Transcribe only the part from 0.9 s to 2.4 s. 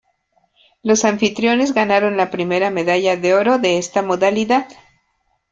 anfitriones ganaron la